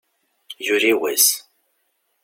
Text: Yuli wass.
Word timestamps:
Yuli 0.65 0.91
wass. 1.01 1.27